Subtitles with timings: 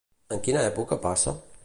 [0.37, 1.35] En quina època passa?